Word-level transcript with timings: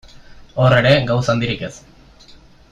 Hor 0.61 0.75
ere, 0.77 0.93
gauza 1.11 1.35
handirik 1.35 1.63
ez. 1.69 1.73